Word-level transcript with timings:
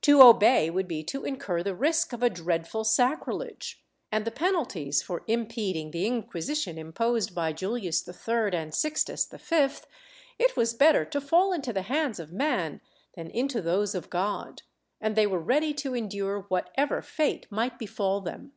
To 0.00 0.22
obey 0.22 0.70
would 0.70 0.88
be 0.88 1.04
to 1.04 1.26
incur 1.26 1.62
the 1.62 1.74
risk 1.74 2.14
of 2.14 2.22
a 2.22 2.30
dreadful 2.30 2.82
sacrilege, 2.82 3.84
and 4.10 4.24
the 4.24 4.30
penalties 4.30 5.02
for 5.02 5.22
impeding 5.26 5.90
the 5.90 6.06
Inquisition 6.06 6.78
imposed 6.78 7.34
by 7.34 7.52
Juhus 7.52 8.08
III 8.08 8.58
and 8.58 8.74
Sixtus 8.74 9.26
V; 9.26 9.82
it 10.38 10.56
was 10.56 10.72
better 10.72 11.04
to 11.04 11.20
fall 11.20 11.52
into 11.52 11.74
the 11.74 11.82
hands 11.82 12.18
of 12.18 12.32
man 12.32 12.80
than 13.16 13.28
into 13.30 13.60
those 13.60 13.94
of 13.94 14.08
God, 14.08 14.62
and 14.98 15.14
they 15.14 15.26
were 15.26 15.38
ready 15.38 15.74
to 15.74 15.94
endure 15.94 16.42
w^hatever 16.44 17.04
fate 17.04 17.46
might 17.52 17.78
befall 17.78 18.22
them. 18.22 18.52